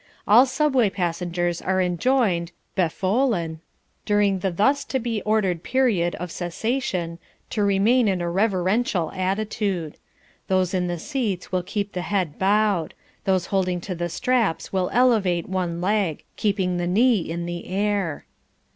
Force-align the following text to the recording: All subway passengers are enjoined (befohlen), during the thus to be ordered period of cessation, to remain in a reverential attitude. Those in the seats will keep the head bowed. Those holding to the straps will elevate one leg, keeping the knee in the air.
All 0.27 0.47
subway 0.47 0.89
passengers 0.89 1.61
are 1.61 1.79
enjoined 1.79 2.51
(befohlen), 2.75 3.59
during 4.03 4.39
the 4.39 4.49
thus 4.49 4.83
to 4.85 4.97
be 4.97 5.21
ordered 5.21 5.61
period 5.61 6.15
of 6.15 6.31
cessation, 6.31 7.19
to 7.51 7.61
remain 7.63 8.07
in 8.07 8.19
a 8.19 8.27
reverential 8.27 9.11
attitude. 9.11 9.97
Those 10.47 10.73
in 10.73 10.87
the 10.87 10.97
seats 10.97 11.51
will 11.51 11.61
keep 11.61 11.91
the 11.93 12.01
head 12.01 12.39
bowed. 12.39 12.95
Those 13.25 13.45
holding 13.53 13.79
to 13.81 13.93
the 13.93 14.09
straps 14.09 14.73
will 14.73 14.89
elevate 14.91 15.47
one 15.47 15.81
leg, 15.81 16.23
keeping 16.35 16.77
the 16.77 16.87
knee 16.87 17.19
in 17.19 17.45
the 17.45 17.67
air. 17.67 18.25